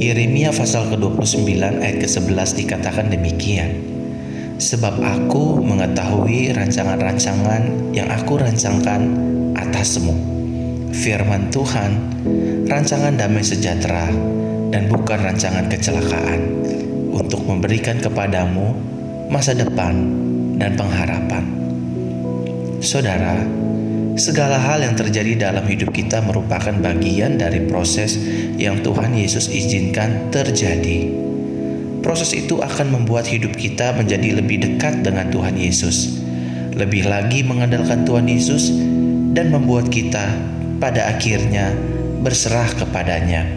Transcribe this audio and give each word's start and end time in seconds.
Yeremia 0.00 0.48
pasal 0.48 0.88
ke-29 0.88 1.60
ayat 1.60 2.00
ke-11 2.00 2.48
dikatakan 2.56 3.12
demikian. 3.12 3.84
Sebab 4.56 4.96
aku 4.96 5.60
mengetahui 5.60 6.56
rancangan-rancangan 6.56 7.92
yang 7.92 8.08
aku 8.08 8.40
rancangkan 8.40 9.12
atasmu. 9.52 10.16
Firman 10.96 11.52
Tuhan, 11.52 12.16
rancangan 12.64 13.12
damai 13.12 13.44
sejahtera 13.44 14.08
dan 14.72 14.88
bukan 14.88 15.20
rancangan 15.20 15.68
kecelakaan 15.68 16.48
untuk 17.12 17.44
memberikan 17.44 18.00
kepadamu 18.00 18.72
masa 19.28 19.52
depan 19.52 20.00
dan 20.56 20.80
pengharapan. 20.80 21.44
Saudara, 22.80 23.36
segala 24.20 24.60
hal 24.60 24.84
yang 24.84 24.92
terjadi 24.92 25.48
dalam 25.48 25.64
hidup 25.64 25.96
kita 25.96 26.20
merupakan 26.20 26.76
bagian 26.76 27.40
dari 27.40 27.64
proses 27.64 28.20
yang 28.60 28.84
Tuhan 28.84 29.16
Yesus 29.16 29.48
izinkan 29.48 30.28
terjadi. 30.28 31.08
Proses 32.04 32.36
itu 32.36 32.60
akan 32.60 33.00
membuat 33.00 33.24
hidup 33.24 33.56
kita 33.56 33.96
menjadi 33.96 34.36
lebih 34.36 34.60
dekat 34.60 35.00
dengan 35.00 35.32
Tuhan 35.32 35.56
Yesus, 35.56 36.20
lebih 36.76 37.08
lagi 37.08 37.40
mengandalkan 37.40 38.04
Tuhan 38.04 38.28
Yesus, 38.28 38.68
dan 39.32 39.48
membuat 39.48 39.88
kita 39.88 40.28
pada 40.76 41.08
akhirnya 41.12 41.72
berserah 42.20 42.68
kepadanya. 42.76 43.48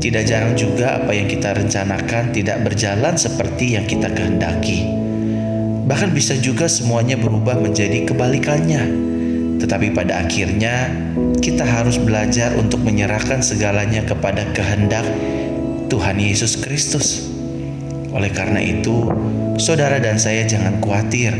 Tidak 0.00 0.24
jarang 0.24 0.56
juga 0.56 0.96
apa 0.96 1.12
yang 1.12 1.28
kita 1.28 1.52
rencanakan 1.52 2.32
tidak 2.32 2.64
berjalan 2.64 3.14
seperti 3.20 3.76
yang 3.76 3.84
kita 3.84 4.08
kehendaki. 4.08 4.88
Bahkan 5.84 6.16
bisa 6.16 6.38
juga 6.40 6.70
semuanya 6.72 7.20
berubah 7.20 7.60
menjadi 7.60 8.08
kebalikannya. 8.08 9.10
Tetapi 9.60 9.92
pada 9.92 10.24
akhirnya 10.24 10.88
kita 11.38 11.62
harus 11.62 12.00
belajar 12.00 12.56
untuk 12.56 12.80
menyerahkan 12.80 13.44
segalanya 13.44 14.00
kepada 14.02 14.48
kehendak 14.56 15.04
Tuhan 15.92 16.16
Yesus 16.16 16.56
Kristus. 16.58 17.28
Oleh 18.10 18.32
karena 18.32 18.58
itu, 18.58 19.06
saudara 19.60 20.00
dan 20.02 20.16
saya 20.16 20.42
jangan 20.48 20.80
khawatir 20.82 21.36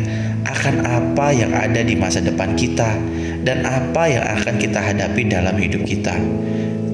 akan 0.46 0.84
apa 0.86 1.32
yang 1.34 1.52
ada 1.56 1.80
di 1.82 1.96
masa 1.96 2.22
depan 2.22 2.54
kita 2.54 2.96
dan 3.42 3.64
apa 3.64 4.04
yang 4.06 4.24
akan 4.40 4.54
kita 4.60 4.78
hadapi 4.78 5.26
dalam 5.26 5.56
hidup 5.56 5.82
kita. 5.88 6.14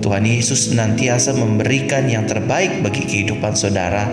Tuhan 0.07 0.23
Yesus 0.23 0.71
senantiasa 0.71 1.35
memberikan 1.35 2.07
yang 2.07 2.31
terbaik 2.31 2.79
bagi 2.79 3.03
kehidupan 3.03 3.59
saudara 3.59 4.07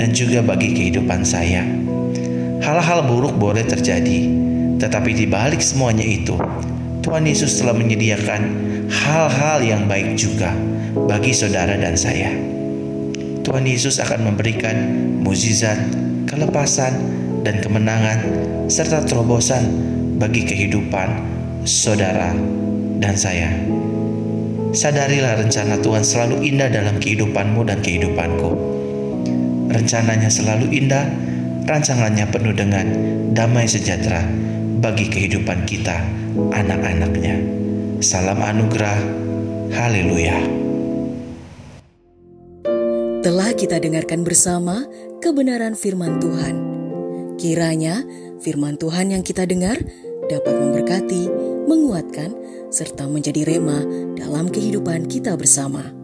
dan 0.00 0.08
juga 0.16 0.40
bagi 0.40 0.72
kehidupan 0.72 1.20
saya. 1.20 1.68
Hal-hal 2.64 3.04
buruk 3.04 3.36
boleh 3.36 3.60
terjadi, 3.60 4.24
tetapi 4.84 5.16
di 5.16 5.24
balik 5.24 5.64
semuanya 5.64 6.04
itu, 6.04 6.36
Tuhan 7.00 7.24
Yesus 7.24 7.56
telah 7.56 7.72
menyediakan 7.72 8.42
hal-hal 8.92 9.64
yang 9.64 9.88
baik 9.88 10.12
juga 10.12 10.52
bagi 11.08 11.32
saudara 11.32 11.72
dan 11.80 11.96
saya. 11.96 12.28
Tuhan 13.40 13.64
Yesus 13.64 13.96
akan 14.04 14.28
memberikan 14.28 14.76
mukjizat, 15.24 15.80
kelepasan, 16.28 16.92
dan 17.48 17.64
kemenangan 17.64 18.28
serta 18.68 19.08
terobosan 19.08 19.64
bagi 20.20 20.44
kehidupan 20.44 21.08
saudara 21.64 22.36
dan 23.00 23.16
saya. 23.16 23.56
Sadarilah 24.76 25.40
rencana 25.40 25.80
Tuhan 25.80 26.04
selalu 26.04 26.44
indah 26.44 26.68
dalam 26.68 27.00
kehidupanmu 27.00 27.64
dan 27.64 27.80
kehidupanku. 27.80 28.52
Rencananya 29.72 30.28
selalu 30.28 30.76
indah, 30.76 31.08
rancangannya 31.64 32.28
penuh 32.28 32.52
dengan 32.52 32.84
damai 33.32 33.64
sejahtera 33.64 34.44
bagi 34.84 35.08
kehidupan 35.08 35.64
kita, 35.64 35.96
anak-anaknya. 36.52 37.40
Salam 38.04 38.36
anugerah, 38.36 39.00
haleluya. 39.72 40.36
Telah 43.24 43.56
kita 43.56 43.80
dengarkan 43.80 44.28
bersama 44.28 44.84
kebenaran 45.24 45.72
firman 45.72 46.20
Tuhan. 46.20 46.54
Kiranya 47.40 48.04
firman 48.44 48.76
Tuhan 48.76 49.16
yang 49.16 49.24
kita 49.24 49.48
dengar 49.48 49.80
dapat 50.28 50.52
memberkati, 50.52 51.32
menguatkan, 51.64 52.36
serta 52.68 53.08
menjadi 53.08 53.56
rema 53.56 53.80
dalam 54.20 54.52
kehidupan 54.52 55.08
kita 55.08 55.32
bersama. 55.40 56.03